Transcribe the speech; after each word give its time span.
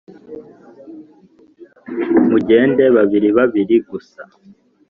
mugende 2.29 2.83
babiri 2.95 3.29
babiri 3.37 3.75
gusa 3.89 4.21